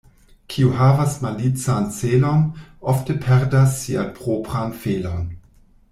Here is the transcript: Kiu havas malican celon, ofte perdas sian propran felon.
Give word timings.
Kiu 0.53 0.69
havas 0.77 1.11
malican 1.25 1.85
celon, 1.99 2.41
ofte 2.95 3.19
perdas 3.27 3.79
sian 3.83 4.11
propran 4.19 4.75
felon. 4.83 5.29